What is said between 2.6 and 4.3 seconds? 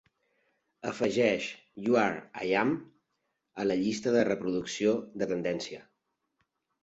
am" a la llista de